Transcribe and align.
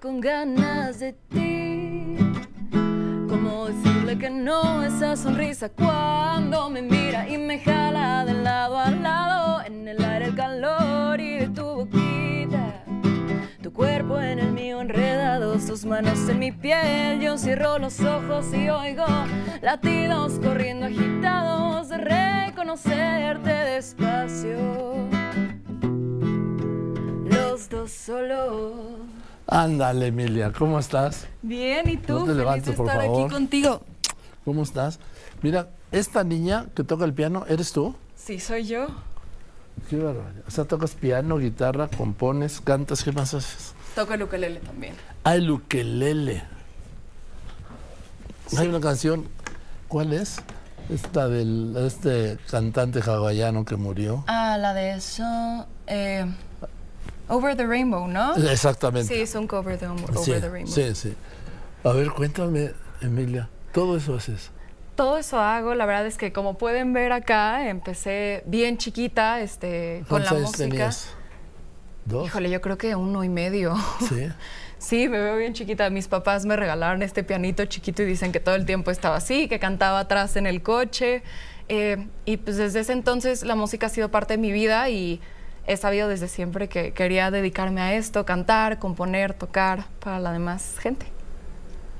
con 0.00 0.20
ganas 0.20 1.00
de 1.00 1.12
ti. 1.12 2.16
¿Cómo 3.28 3.66
decirle 3.66 4.18
que 4.18 4.30
no 4.30 4.84
esa 4.84 5.16
sonrisa 5.16 5.68
cuando 5.68 6.70
me 6.70 6.82
mira 6.82 7.28
y 7.28 7.38
me 7.38 7.58
jala 7.58 8.24
de 8.24 8.34
lado 8.34 8.78
a 8.78 8.90
lado? 8.90 9.62
En 9.64 9.88
el 9.88 10.04
aire 10.04 10.26
el 10.26 10.34
calor 10.34 11.20
y 11.20 11.38
de 11.38 11.48
tu 11.48 11.64
boquita. 11.64 12.84
Tu 13.62 13.72
cuerpo 13.72 14.20
en 14.20 14.38
el 14.38 14.52
mío 14.52 14.80
enredados, 14.80 15.66
tus 15.66 15.84
manos 15.84 16.28
en 16.28 16.38
mi 16.38 16.52
piel. 16.52 17.20
Yo 17.20 17.36
cierro 17.36 17.78
los 17.78 18.00
ojos 18.00 18.52
y 18.54 18.68
oigo 18.68 19.06
latidos 19.62 20.38
corriendo 20.40 20.86
agitados 20.86 21.88
de 21.88 21.98
reconocerte 21.98 23.50
despacio. 23.50 24.58
Los 27.24 27.68
dos 27.68 27.90
solos. 27.90 29.17
Ándale, 29.50 30.08
Emilia, 30.08 30.52
¿cómo 30.52 30.78
estás? 30.78 31.26
Bien, 31.40 31.88
¿y 31.88 31.96
tú? 31.96 32.18
No 32.20 32.24
te 32.26 32.34
levantes, 32.34 32.74
por 32.74 32.86
estar 32.86 33.02
favor. 33.02 33.24
aquí 33.24 33.34
contigo. 33.34 33.82
¿Cómo 34.44 34.62
estás? 34.62 34.98
Mira, 35.40 35.68
esta 35.90 36.22
niña 36.22 36.66
que 36.74 36.84
toca 36.84 37.06
el 37.06 37.14
piano, 37.14 37.44
¿eres 37.48 37.72
tú? 37.72 37.94
Sí, 38.14 38.38
soy 38.40 38.66
yo. 38.66 38.88
Qué 39.88 39.96
barbaridad. 39.96 40.44
O 40.46 40.50
sea, 40.50 40.64
tocas 40.64 40.94
piano, 40.94 41.38
guitarra, 41.38 41.88
compones, 41.88 42.60
cantas, 42.60 43.02
¿qué 43.02 43.12
más 43.12 43.32
haces? 43.32 43.72
Toco 43.94 44.12
el 44.12 44.22
ukelele 44.22 44.60
también. 44.60 44.94
Ah, 45.24 45.34
el 45.36 45.50
ukelele. 45.50 46.42
Hay 48.58 48.68
una 48.68 48.80
canción, 48.80 49.28
¿cuál 49.88 50.12
es? 50.12 50.42
Esta 50.90 51.28
del 51.28 51.72
de 51.74 51.86
este 51.86 52.38
cantante 52.50 53.00
hawaiano 53.00 53.64
que 53.64 53.76
murió. 53.76 54.24
Ah, 54.26 54.58
la 54.58 54.74
de 54.74 54.92
eso. 54.92 55.66
eh, 55.86 56.26
Over 57.28 57.56
the 57.56 57.66
Rainbow, 57.66 58.06
¿no? 58.08 58.34
Exactamente. 58.36 59.14
Sí, 59.14 59.20
es 59.20 59.34
un 59.34 59.46
cover 59.46 59.78
de 59.78 59.86
Over 59.88 60.18
sí, 60.18 60.32
the 60.32 60.48
Rainbow. 60.48 60.72
sí, 60.74 60.94
sí. 60.94 61.14
A 61.84 61.92
ver, 61.92 62.10
cuéntame, 62.10 62.72
Emilia, 63.00 63.48
todo 63.72 63.96
eso 63.96 64.14
haces. 64.16 64.50
Todo 64.96 65.18
eso 65.18 65.38
hago, 65.38 65.74
la 65.74 65.86
verdad 65.86 66.06
es 66.06 66.16
que 66.18 66.32
como 66.32 66.58
pueden 66.58 66.92
ver 66.92 67.12
acá, 67.12 67.68
empecé 67.68 68.42
bien 68.46 68.78
chiquita 68.78 69.40
este, 69.40 69.98
con 70.08 70.22
¿Cuántos 70.22 70.32
la 70.32 70.38
años 70.38 70.50
música. 70.50 70.68
tenías? 70.68 71.08
¿Dos? 72.04 72.26
Híjole, 72.26 72.50
yo 72.50 72.60
creo 72.60 72.78
que 72.78 72.96
uno 72.96 73.22
y 73.22 73.28
medio. 73.28 73.76
Sí. 74.08 74.28
Sí, 74.78 75.08
me 75.08 75.20
veo 75.20 75.36
bien 75.36 75.54
chiquita. 75.54 75.90
Mis 75.90 76.06
papás 76.06 76.46
me 76.46 76.54
regalaron 76.54 77.02
este 77.02 77.24
pianito 77.24 77.64
chiquito 77.64 78.02
y 78.02 78.06
dicen 78.06 78.30
que 78.30 78.38
todo 78.38 78.54
el 78.54 78.64
tiempo 78.64 78.92
estaba 78.92 79.16
así, 79.16 79.48
que 79.48 79.58
cantaba 79.58 79.98
atrás 79.98 80.36
en 80.36 80.46
el 80.46 80.62
coche. 80.62 81.24
Eh, 81.68 82.06
y 82.24 82.36
pues 82.36 82.58
desde 82.58 82.78
ese 82.80 82.92
entonces 82.92 83.42
la 83.42 83.56
música 83.56 83.86
ha 83.86 83.90
sido 83.90 84.08
parte 84.10 84.34
de 84.34 84.38
mi 84.38 84.52
vida 84.52 84.88
y 84.88 85.20
he 85.68 85.76
sabido 85.76 86.08
desde 86.08 86.26
siempre 86.28 86.68
que 86.68 86.92
quería 86.92 87.30
dedicarme 87.30 87.80
a 87.80 87.94
esto, 87.94 88.24
cantar, 88.24 88.78
componer, 88.78 89.34
tocar 89.34 89.84
para 90.00 90.18
la 90.18 90.32
demás 90.32 90.76
gente. 90.80 91.06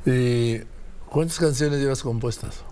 ¿Y 0.06 0.60
cuántas 1.10 1.38
canciones 1.38 1.78
llevas 1.78 2.02
compuestas? 2.02 2.64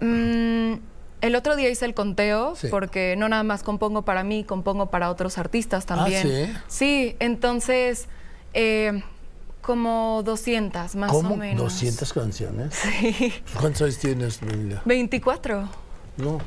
Mm, 0.00 0.74
el 1.20 1.36
otro 1.36 1.54
día 1.56 1.68
hice 1.70 1.84
el 1.84 1.94
conteo 1.94 2.56
Sí. 2.56 2.68
porque 2.70 3.14
no 3.16 3.28
nada 3.28 3.42
más 3.42 3.62
compongo 3.62 4.02
para 4.02 4.24
mí, 4.24 4.44
compongo 4.44 4.90
para 4.90 5.10
otros 5.10 5.38
artistas 5.38 5.86
también. 5.86 6.22
¿sí? 6.26 6.52
Sí, 6.66 7.16
entonces 7.20 8.08
eh, 8.54 9.02
como 9.62 10.22
200 10.24 10.94
más 10.96 11.10
¿Cómo? 11.10 11.34
o 11.34 11.36
menos. 11.36 11.82
¿200 11.82 12.12
canciones? 12.12 12.74
Sí. 12.74 13.32
¿Cuántos 13.60 13.82
años 13.82 13.98
tienes, 13.98 14.42
Emilia? 14.42 14.82
24. 14.84 15.68
No. 16.16 16.38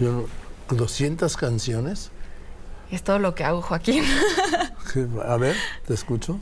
Yo 0.00 0.12
no- 0.12 0.45
¿200 0.68 1.34
canciones? 1.36 2.10
Es 2.90 3.02
todo 3.02 3.18
lo 3.18 3.34
que 3.34 3.44
hago, 3.44 3.62
Joaquín. 3.62 4.04
A 5.26 5.36
ver, 5.36 5.56
te 5.86 5.94
escucho. 5.94 6.38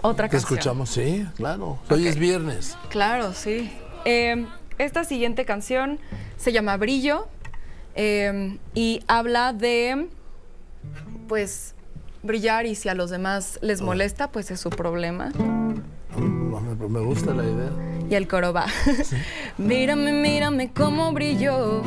Otra 0.00 0.28
Te 0.28 0.32
canción. 0.32 0.58
escuchamos, 0.58 0.90
sí, 0.90 1.26
claro. 1.36 1.78
Hoy 1.90 2.06
es 2.06 2.16
viernes. 2.16 2.76
Claro, 2.88 3.32
sí. 3.34 3.70
Eh, 4.04 4.46
esta 4.78 5.04
siguiente 5.04 5.44
canción 5.44 5.98
se 6.36 6.52
llama 6.52 6.76
Brillo 6.76 7.28
eh, 7.94 8.58
y 8.74 9.02
habla 9.08 9.52
de, 9.52 10.08
pues, 11.26 11.74
brillar 12.22 12.64
y 12.66 12.74
si 12.76 12.88
a 12.88 12.94
los 12.94 13.10
demás 13.10 13.58
les 13.60 13.82
molesta, 13.82 14.30
pues 14.30 14.50
es 14.50 14.60
su 14.60 14.70
problema. 14.70 15.32
Me, 16.16 16.88
me 16.88 17.00
gusta 17.00 17.34
la 17.34 17.42
idea. 17.42 17.70
Y 18.08 18.14
el 18.14 18.28
coro 18.28 18.52
va. 18.52 18.66
mírame, 19.58 20.12
mírame 20.12 20.72
cómo 20.72 21.12
brillo. 21.12 21.82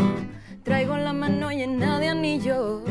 Traigo 0.63 0.95
la 0.95 1.11
mano 1.11 1.49
llena 1.49 1.99
de 1.99 2.09
anillos. 2.09 2.83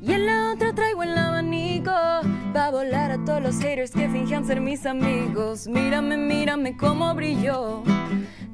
Y 0.00 0.12
en 0.12 0.26
la 0.26 0.52
otra 0.52 0.72
traigo 0.74 1.02
el 1.02 1.16
abanico. 1.18 1.90
Va 1.90 2.70
volar 2.70 3.10
a 3.10 3.24
todos 3.24 3.42
los 3.42 3.56
haters 3.58 3.90
que 3.90 4.08
fingían 4.08 4.46
ser 4.46 4.60
mis 4.60 4.86
amigos. 4.86 5.66
Mírame, 5.66 6.16
mírame 6.16 6.76
cómo 6.76 7.12
brillo. 7.14 7.82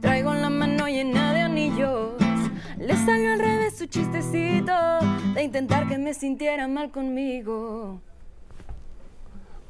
Traigo 0.01 0.33
la 0.35 0.49
mano 0.49 0.87
llena 0.89 1.35
de 1.35 1.41
anillos. 1.41 2.15
Le 2.79 2.97
salió 2.97 3.33
al 3.33 3.41
revés 3.41 3.77
su 3.77 3.87
chistecito 3.87 4.73
de 5.35 5.43
intentar 5.43 5.87
que 5.89 5.99
me 5.99 6.15
sintiera 6.15 6.67
mal 6.67 6.91
conmigo. 6.91 8.01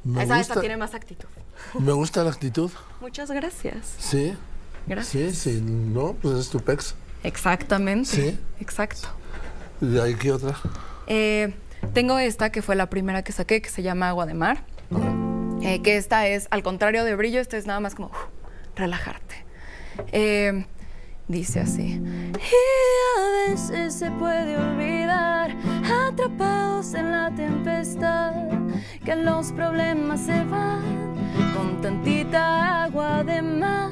Me 0.03 0.23
esa, 0.23 0.37
gusta, 0.37 0.53
esa 0.53 0.61
tiene 0.61 0.77
más 0.77 0.93
actitud. 0.93 1.27
me 1.79 1.91
gusta 1.91 2.23
la 2.23 2.29
actitud. 2.29 2.71
Muchas 3.01 3.29
gracias. 3.31 3.95
Sí. 3.97 4.33
Gracias. 4.87 5.35
Sí, 5.35 5.51
sí. 5.51 5.61
No, 5.61 6.13
pues 6.13 6.37
es 6.37 6.49
tu 6.49 6.59
pex. 6.61 6.95
Exactamente. 7.27 8.09
Sí. 8.09 8.39
Exacto. 8.59 9.09
¿Y 9.81 9.99
ahí 9.99 10.15
qué 10.15 10.31
otra? 10.31 10.55
Eh, 11.07 11.53
tengo 11.93 12.17
esta 12.17 12.51
que 12.51 12.61
fue 12.61 12.75
la 12.75 12.89
primera 12.89 13.23
que 13.23 13.31
saqué, 13.31 13.61
que 13.61 13.69
se 13.69 13.83
llama 13.83 14.09
Agua 14.09 14.25
de 14.25 14.33
Mar. 14.33 14.63
Eh, 15.61 15.81
que 15.81 15.97
esta 15.97 16.27
es, 16.27 16.47
al 16.51 16.63
contrario 16.63 17.03
de 17.03 17.15
brillo, 17.15 17.41
esta 17.41 17.57
es 17.57 17.65
nada 17.65 17.79
más 17.79 17.95
como 17.95 18.07
uf, 18.07 18.17
relajarte. 18.75 19.35
Eh, 20.11 20.65
dice 21.27 21.59
así. 21.59 22.01
Y 22.01 23.19
a 23.19 23.51
veces 23.51 23.93
se 23.93 24.09
puede 24.11 24.57
olvidar, 24.57 25.55
atrapados 26.07 26.93
en 26.93 27.11
la 27.11 27.31
tempestad, 27.35 28.33
que 29.03 29.15
los 29.15 29.51
problemas 29.51 30.21
se 30.21 30.43
van 30.45 31.15
con 31.53 31.81
tantita 31.81 32.83
agua 32.83 33.23
de 33.23 33.41
mar. 33.41 33.91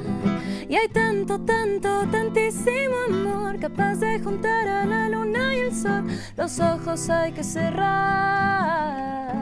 Y 0.68 0.74
hay 0.76 0.88
tanto, 1.24 1.38
tanto, 1.40 2.06
tantísimo 2.10 2.96
amor 3.08 3.58
capaz 3.58 3.94
de 3.96 4.20
juntar 4.20 4.68
a 4.68 4.84
la 4.84 5.08
luna 5.08 5.56
y 5.56 5.60
el 5.60 5.74
sol. 5.74 6.04
Los 6.36 6.60
ojos 6.60 7.08
hay 7.08 7.32
que 7.32 7.42
cerrar 7.42 9.34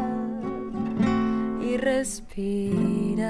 y 1.62 1.76
respirar. 1.76 3.24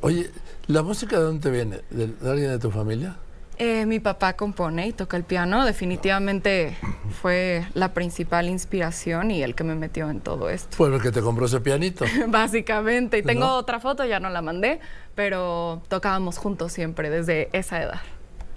Oye, 0.00 0.30
¿la 0.68 0.82
música 0.82 1.18
de 1.18 1.24
dónde 1.24 1.50
viene? 1.50 1.80
¿De, 1.90 2.06
de 2.06 2.30
alguien 2.30 2.50
de 2.50 2.58
tu 2.58 2.70
familia? 2.70 3.16
Eh, 3.60 3.86
mi 3.86 3.98
papá 3.98 4.34
compone 4.34 4.86
y 4.86 4.92
toca 4.92 5.16
el 5.16 5.24
piano. 5.24 5.64
Definitivamente 5.64 6.76
fue 7.20 7.66
la 7.74 7.92
principal 7.92 8.48
inspiración 8.48 9.32
y 9.32 9.42
el 9.42 9.56
que 9.56 9.64
me 9.64 9.74
metió 9.74 10.08
en 10.10 10.20
todo 10.20 10.48
esto. 10.48 10.76
Pues 10.76 10.92
el 10.92 11.02
que 11.02 11.10
te 11.10 11.20
compró 11.20 11.46
ese 11.46 11.60
pianito. 11.60 12.04
Básicamente. 12.28 13.18
Y 13.18 13.22
tengo 13.22 13.46
¿No? 13.46 13.56
otra 13.56 13.80
foto, 13.80 14.04
ya 14.04 14.20
no 14.20 14.30
la 14.30 14.42
mandé, 14.42 14.78
pero 15.16 15.82
tocábamos 15.88 16.38
juntos 16.38 16.72
siempre 16.72 17.10
desde 17.10 17.48
esa 17.52 17.82
edad. 17.82 18.00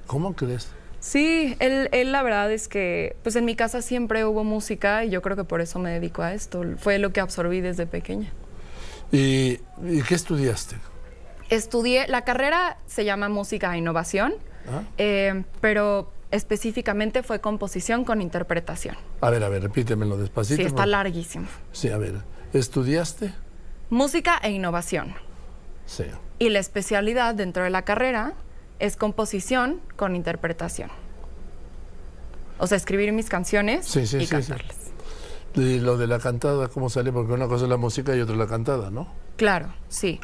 ¿Cómo 0.05 0.35
crees? 0.35 0.69
Sí, 0.99 1.55
él, 1.57 1.89
él 1.93 2.11
la 2.11 2.21
verdad 2.21 2.51
es 2.51 2.67
que 2.67 3.15
pues 3.23 3.35
en 3.35 3.43
mi 3.43 3.55
casa 3.55 3.81
siempre 3.81 4.23
hubo 4.23 4.43
música 4.43 5.03
y 5.03 5.09
yo 5.09 5.23
creo 5.23 5.35
que 5.35 5.45
por 5.45 5.61
eso 5.61 5.79
me 5.79 5.89
dedico 5.89 6.21
a 6.21 6.35
esto. 6.35 6.63
Fue 6.77 6.99
lo 6.99 7.11
que 7.11 7.21
absorbí 7.21 7.59
desde 7.59 7.87
pequeña. 7.87 8.31
¿Y, 9.11 9.59
y 9.83 10.03
qué 10.07 10.13
estudiaste? 10.13 10.75
Estudié, 11.49 12.07
la 12.07 12.23
carrera 12.23 12.77
se 12.85 13.03
llama 13.03 13.29
música 13.29 13.73
e 13.73 13.79
innovación. 13.79 14.35
Eh, 14.97 15.43
pero 15.59 16.11
específicamente 16.31 17.23
fue 17.23 17.41
composición 17.41 18.05
con 18.05 18.21
interpretación. 18.21 18.95
A 19.21 19.29
ver, 19.29 19.43
a 19.43 19.49
ver, 19.49 19.63
repítemelo 19.63 20.17
despacito. 20.17 20.57
Sí, 20.57 20.61
está 20.63 20.75
porque- 20.77 20.89
larguísimo. 20.91 21.47
Sí, 21.71 21.89
a 21.89 21.97
ver. 21.97 22.15
¿Estudiaste? 22.53 23.33
Música 23.89 24.39
e 24.41 24.51
innovación. 24.51 25.13
Sí. 25.85 26.05
Y 26.39 26.49
la 26.49 26.59
especialidad 26.59 27.35
dentro 27.35 27.63
de 27.63 27.69
la 27.69 27.81
carrera 27.83 28.33
es 28.79 28.95
composición 28.95 29.79
con 29.97 30.15
interpretación. 30.15 30.89
O 32.57 32.67
sea, 32.67 32.77
escribir 32.77 33.11
mis 33.11 33.27
canciones 33.29 33.85
Sí, 33.87 34.05
sí, 34.07 34.17
y 34.17 34.19
sí, 34.21 34.25
sí. 34.25 34.31
cantarlas. 34.31 34.77
Y 35.55 35.79
lo 35.79 35.97
de 35.97 36.07
la 36.07 36.19
cantada, 36.19 36.67
¿cómo 36.69 36.89
sale? 36.89 37.11
Porque 37.11 37.33
una 37.33 37.47
cosa 37.47 37.65
es 37.65 37.69
la 37.69 37.77
música 37.77 38.15
y 38.15 38.21
otra 38.21 38.33
es 38.35 38.39
la 38.39 38.47
cantada, 38.47 38.89
¿no? 38.89 39.07
Claro, 39.35 39.73
sí. 39.89 40.19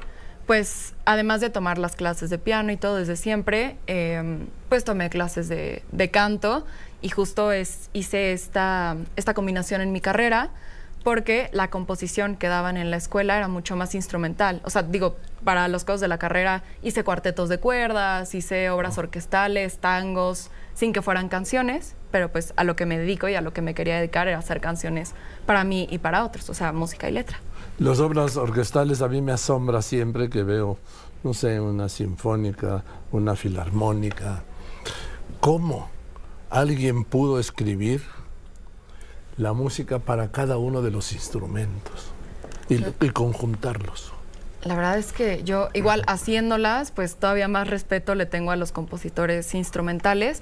Pues 0.47 0.94
además 1.03 1.41
de 1.41 1.49
tomar 1.49 1.77
las 1.77 1.95
clases 1.95 2.29
de 2.29 2.38
piano 2.38 2.71
y 2.71 2.77
todo 2.77 2.95
desde 2.95 3.17
siempre, 3.17 3.75
eh, 3.85 4.39
pues 4.69 4.85
tomé 4.85 5.09
clases 5.09 5.49
de, 5.49 5.83
de 5.91 6.09
canto 6.09 6.65
y 7.01 7.09
justo 7.09 7.51
es, 7.51 7.89
hice 7.91 8.31
esta, 8.31 8.95
esta 9.17 9.33
combinación 9.33 9.81
en 9.81 9.91
mi 9.91 9.99
carrera 9.99 10.49
porque 11.03 11.49
la 11.51 11.69
composición 11.69 12.38
que 12.38 12.47
daban 12.47 12.77
en 12.77 12.91
la 12.91 12.97
escuela 12.97 13.38
era 13.38 13.49
mucho 13.49 13.75
más 13.75 13.94
instrumental. 13.94 14.61
O 14.63 14.69
sea, 14.69 14.83
digo, 14.83 15.17
para 15.44 15.67
los 15.67 15.83
cosas 15.83 15.99
de 16.01 16.07
la 16.07 16.17
carrera 16.17 16.63
hice 16.81 17.03
cuartetos 17.03 17.49
de 17.49 17.59
cuerdas, 17.59 18.33
hice 18.33 18.69
obras 18.69 18.97
orquestales, 18.97 19.79
tangos, 19.79 20.49
sin 20.73 20.94
que 20.94 21.01
fueran 21.01 21.27
canciones, 21.27 21.95
pero 22.12 22.31
pues 22.31 22.54
a 22.56 22.63
lo 22.63 22.75
que 22.75 22.86
me 22.86 22.98
dedico 22.98 23.27
y 23.27 23.36
a 23.36 23.42
lo 23.42 23.54
que 23.54 23.62
me 23.62 23.74
quería 23.74 23.98
dedicar 23.98 24.27
era 24.27 24.38
hacer 24.38 24.62
canciones 24.62 25.13
para 25.45 25.63
mí 25.63 25.88
y 25.89 25.98
para 25.98 26.24
otros, 26.25 26.50
o 26.50 26.54
sea, 26.54 26.71
música 26.71 27.09
y 27.09 27.12
letra. 27.12 27.39
Las 27.80 28.00
obras 28.00 28.38
orquestales 28.38 29.01
a 29.01 29.07
mí 29.07 29.21
me 29.21 29.31
asombra 29.31 29.81
siempre 29.81 30.30
que 30.30 30.44
veo, 30.44 30.77
no 31.24 31.33
sé, 31.33 31.59
una 31.59 31.89
sinfónica, 31.89 32.83
una 33.12 33.36
filarmónica. 33.36 34.44
¿Cómo 35.39 35.89
alguien 36.50 37.04
pudo 37.04 37.39
escribir 37.39 38.01
la 39.38 39.54
música 39.54 40.00
para 40.00 40.31
cada 40.31 40.57
uno 40.57 40.81
de 40.81 40.92
los 40.92 41.13
instrumentos 41.13 42.12
y, 42.69 42.83
y 43.06 43.09
conjuntarlos? 43.12 44.16
La 44.63 44.75
verdad 44.75 44.98
es 44.98 45.13
que 45.13 45.44
yo, 45.44 45.69
igual 45.74 46.04
haciéndolas, 46.07 46.92
pues 46.92 47.15
todavía 47.15 47.48
más 47.48 47.69
respeto 47.69 48.15
le 48.15 48.25
tengo 48.25 48.51
a 48.51 48.56
los 48.56 48.71
compositores 48.71 49.54
instrumentales. 49.54 50.42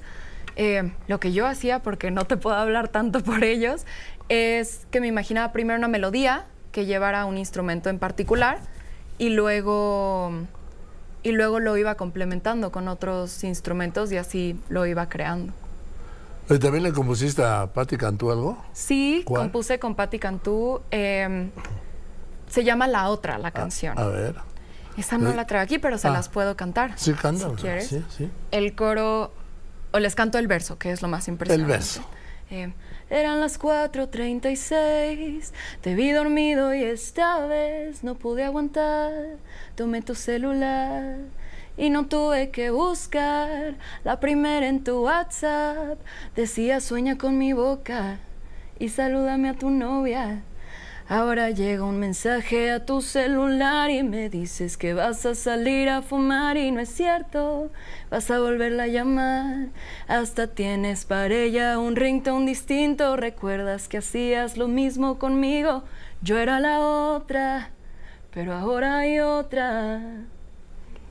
Eh, 0.56 0.92
lo 1.06 1.20
que 1.20 1.32
yo 1.32 1.46
hacía, 1.46 1.80
porque 1.80 2.10
no 2.10 2.24
te 2.24 2.36
puedo 2.36 2.56
hablar 2.56 2.88
tanto 2.88 3.20
por 3.22 3.44
ellos, 3.44 3.84
es 4.28 4.86
que 4.90 5.00
me 5.00 5.06
imaginaba 5.06 5.52
primero 5.52 5.78
una 5.78 5.88
melodía 5.88 6.46
que 6.72 6.86
llevara 6.86 7.24
un 7.26 7.38
instrumento 7.38 7.90
en 7.90 7.98
particular 7.98 8.58
y 9.18 9.28
luego, 9.30 10.32
y 11.22 11.32
luego 11.32 11.60
lo 11.60 11.76
iba 11.76 11.94
complementando 11.94 12.72
con 12.72 12.88
otros 12.88 13.44
instrumentos 13.44 14.10
y 14.12 14.16
así 14.16 14.58
lo 14.68 14.86
iba 14.86 15.08
creando. 15.08 15.52
¿Y 16.48 16.58
¿También 16.58 16.84
le 16.84 16.92
compusiste 16.92 17.42
a 17.44 17.66
Patti 17.72 17.96
Cantú 17.96 18.30
algo? 18.30 18.56
Sí, 18.72 19.22
¿Cuál? 19.24 19.42
compuse 19.42 19.78
con 19.78 19.94
Patti 19.94 20.18
Cantú. 20.18 20.80
eh, 20.90 21.50
se 22.48 22.64
llama 22.64 22.86
La 22.86 23.08
Otra, 23.08 23.38
la 23.38 23.50
canción. 23.50 23.98
A 23.98 24.06
ver. 24.06 24.34
Esa 24.96 25.18
no 25.18 25.30
Eh, 25.30 25.34
la 25.34 25.46
traigo 25.46 25.64
aquí, 25.64 25.78
pero 25.78 25.98
se 25.98 26.08
ah. 26.08 26.12
las 26.12 26.28
puedo 26.28 26.56
cantar. 26.56 26.92
Sí, 26.96 27.12
cántala. 27.12 27.54
Si 27.56 27.62
quieres. 27.62 27.86
Sí, 27.88 28.04
sí. 28.16 28.30
El 28.50 28.74
coro, 28.74 29.32
o 29.92 29.98
les 29.98 30.14
canto 30.14 30.38
el 30.38 30.46
verso, 30.46 30.78
que 30.78 30.90
es 30.90 31.02
lo 31.02 31.08
más 31.08 31.28
impresionante. 31.28 31.72
El 31.72 31.78
verso. 31.78 32.02
Eh, 32.50 32.72
eran 33.10 33.40
las 33.40 33.58
4.36, 33.58 35.52
te 35.80 35.94
vi 35.94 36.10
dormido 36.12 36.74
y 36.74 36.82
esta 36.82 37.44
vez 37.46 38.02
no 38.04 38.14
pude 38.14 38.44
aguantar. 38.44 39.12
Tomé 39.74 40.02
tu 40.02 40.14
celular 40.14 41.18
y 41.76 41.90
no 41.90 42.06
tuve 42.06 42.50
que 42.50 42.70
buscar 42.70 43.74
la 44.04 44.18
primera 44.20 44.66
en 44.66 44.82
tu 44.82 45.04
WhatsApp. 45.04 45.98
Decía 46.34 46.80
sueña 46.80 47.18
con 47.18 47.36
mi 47.38 47.52
boca 47.52 48.18
y 48.78 48.88
salúdame 48.88 49.50
a 49.50 49.54
tu 49.54 49.70
novia. 49.70 50.42
Ahora 51.08 51.50
llega 51.50 51.84
un 51.84 52.00
mensaje 52.00 52.72
a 52.72 52.84
tu 52.84 53.00
celular 53.00 53.90
y 53.90 54.02
me 54.02 54.28
dices 54.28 54.76
que 54.76 54.92
vas 54.92 55.24
a 55.24 55.36
salir 55.36 55.88
a 55.88 56.02
fumar 56.02 56.56
y 56.56 56.72
no 56.72 56.80
es 56.80 56.88
cierto. 56.88 57.70
Vas 58.10 58.28
a 58.32 58.40
volverla 58.40 58.84
a 58.84 58.88
llamar. 58.88 59.68
Hasta 60.08 60.48
tienes 60.48 61.04
para 61.04 61.32
ella 61.32 61.78
un 61.78 61.94
ringtone 61.94 62.46
distinto. 62.46 63.16
Recuerdas 63.16 63.86
que 63.86 63.98
hacías 63.98 64.56
lo 64.56 64.66
mismo 64.66 65.16
conmigo. 65.20 65.84
Yo 66.22 66.38
era 66.38 66.58
la 66.58 66.80
otra, 66.80 67.70
pero 68.34 68.52
ahora 68.52 68.98
hay 68.98 69.20
otra. 69.20 70.00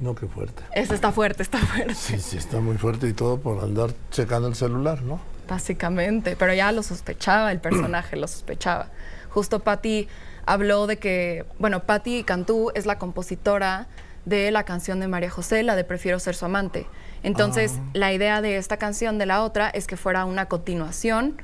No, 0.01 0.13
qué 0.13 0.27
fuerte. 0.27 0.61
Esa 0.73 0.93
está 0.93 1.13
fuerte, 1.13 1.41
está 1.41 1.59
fuerte. 1.59 1.95
Sí, 1.95 2.19
sí, 2.19 2.35
está 2.35 2.59
muy 2.59 2.77
fuerte 2.77 3.07
y 3.07 3.13
todo 3.13 3.39
por 3.39 3.63
andar 3.63 3.91
checando 4.11 4.49
el 4.49 4.55
celular, 4.55 5.01
¿no? 5.03 5.21
Básicamente, 5.47 6.35
pero 6.35 6.53
ya 6.53 6.73
lo 6.73 6.83
sospechaba, 6.83 7.53
el 7.53 7.61
personaje 7.61 8.17
lo 8.17 8.27
sospechaba. 8.27 8.89
Justo 9.35 9.59
Patti 9.59 10.07
habló 10.45 10.87
de 10.87 10.97
que, 10.97 11.43
bueno, 11.59 11.83
Patti 11.83 12.23
Cantú 12.23 12.71
es 12.73 12.85
la 12.85 12.97
compositora 12.97 13.89
de 14.23 14.49
la 14.49 14.63
canción 14.63 15.01
de 15.01 15.09
María 15.09 15.29
José, 15.29 15.61
la 15.61 15.75
de 15.75 15.83
Prefiero 15.83 16.19
ser 16.19 16.35
su 16.35 16.45
amante. 16.45 16.87
Entonces, 17.21 17.73
la 17.91 18.13
idea 18.13 18.41
de 18.41 18.55
esta 18.55 18.77
canción 18.77 19.17
de 19.17 19.25
la 19.25 19.43
otra 19.43 19.69
es 19.69 19.87
que 19.87 19.97
fuera 19.97 20.23
una 20.23 20.45
continuación 20.45 21.35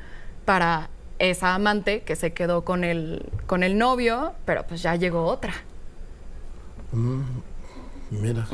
para 0.45 0.89
esa 1.19 1.53
amante 1.53 2.03
que 2.03 2.15
se 2.15 2.31
quedó 2.31 2.63
con 2.63 2.85
el, 2.85 3.29
con 3.45 3.61
el 3.61 3.77
novio, 3.77 4.35
pero 4.45 4.65
pues 4.65 4.81
ya 4.81 4.95
llegó 4.95 5.25
otra. 5.25 5.53
Mira, 8.09 8.47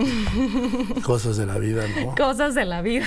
cosas 1.06 1.38
de 1.38 1.46
la 1.46 1.60
vida, 1.60 1.86
¿no? 2.04 2.16
Cosas 2.16 2.56
de 2.56 2.66
la 2.66 2.82
vida. 2.82 3.06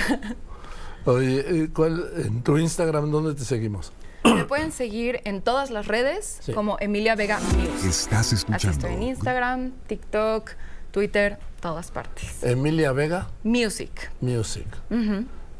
Oye, 1.06 1.70
¿cuál, 1.74 2.08
en 2.18 2.44
tu 2.44 2.56
Instagram, 2.56 3.10
¿dónde 3.10 3.34
te 3.34 3.44
seguimos? 3.44 3.92
Me 4.34 4.44
pueden 4.44 4.72
seguir 4.72 5.20
en 5.24 5.42
todas 5.42 5.70
las 5.70 5.86
redes 5.86 6.38
Sí. 6.40 6.52
como 6.52 6.76
Emilia 6.80 7.14
Vega 7.14 7.38
Music. 7.40 7.84
Estás 7.90 8.18
Así 8.26 8.34
escuchando. 8.36 8.70
estoy 8.70 8.94
en 8.94 9.02
Instagram, 9.02 9.72
TikTok, 9.86 10.50
Twitter, 10.90 11.38
todas 11.60 11.90
partes. 11.90 12.42
Emilia 12.42 12.92
Vega 12.92 13.28
Music. 13.44 14.10
Music. 14.20 14.66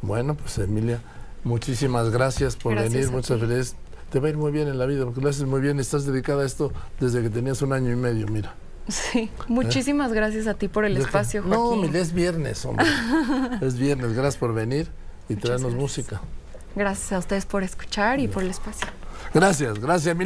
Bueno, 0.01 0.35
pues 0.35 0.57
Emilia, 0.57 0.99
muchísimas 1.43 2.09
gracias 2.09 2.55
por 2.55 2.73
Gracias 2.73 2.93
venir, 2.93 3.11
muchas 3.11 3.39
felicidades. 3.39 3.75
Te 4.09 4.19
va 4.19 4.27
a 4.27 4.29
ir 4.31 4.37
muy 4.37 4.51
bien 4.51 4.67
en 4.67 4.77
la 4.77 4.85
vida, 4.85 5.05
porque 5.05 5.21
lo 5.21 5.29
haces 5.29 5.43
muy 5.45 5.61
bien. 5.61 5.79
Estás 5.79 6.05
dedicada 6.05 6.43
a 6.43 6.45
esto 6.45 6.73
desde 6.99 7.21
que 7.21 7.29
tenías 7.29 7.61
un 7.61 7.71
año 7.71 7.91
y 7.91 7.95
medio, 7.95 8.27
mira. 8.27 8.55
Sí, 8.89 9.29
muchísimas 9.47 10.11
gracias 10.11 10.47
a 10.47 10.55
ti 10.55 10.67
por 10.67 10.83
el 10.83 10.95
Deja- 10.95 11.05
espacio, 11.07 11.43
No, 11.43 11.67
Joaquín. 11.67 11.81
mira, 11.91 11.99
es 11.99 12.11
viernes, 12.11 12.65
hombre. 12.65 12.85
es 13.61 13.77
viernes, 13.77 14.11
gracias 14.13 14.37
por 14.37 14.53
venir 14.53 14.87
y 15.29 15.33
Muchas 15.35 15.43
traernos 15.45 15.73
gracias. 15.75 15.81
música. 15.81 16.21
Gracias 16.75 17.11
a 17.11 17.19
ustedes 17.19 17.45
por 17.45 17.63
escuchar 17.63 18.19
y 18.19 18.27
por 18.27 18.43
el 18.43 18.49
espacio. 18.49 18.87
Gracias, 19.33 19.79
gracias. 19.79 20.15